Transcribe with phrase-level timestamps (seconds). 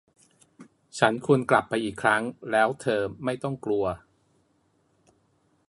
[0.99, 3.85] ฉันควรกลับไปอีกครั้ง แล้วเธอไม่ต้องกลัว